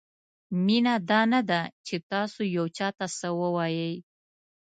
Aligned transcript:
مینه 0.65 0.95
دا 1.09 1.21
نه 1.33 1.41
ده 1.49 1.61
چې 1.87 1.95
تاسو 2.11 2.39
یو 2.57 2.65
چاته 2.77 3.05
څه 3.19 3.27
ووایئ. 3.41 3.91